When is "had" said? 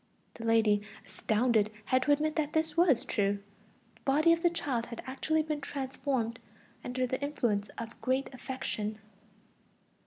1.85-2.01, 4.87-5.03